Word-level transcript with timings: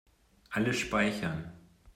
Alles 0.49 0.79
speichern. 0.79 1.51